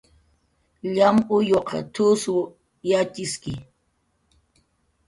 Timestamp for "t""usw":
1.93-2.35